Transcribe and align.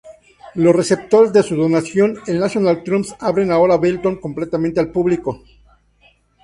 Los 0.55 0.75
receptores 0.75 1.31
de 1.31 1.43
su 1.43 1.55
donación, 1.55 2.17
el 2.25 2.39
National 2.39 2.81
Trust, 2.83 3.11
abren 3.21 3.51
ahora 3.51 3.77
Belton 3.77 4.15
completamente 4.19 4.79
al 4.79 4.91
público. 4.91 5.43